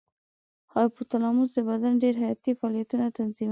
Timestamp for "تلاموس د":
1.11-1.59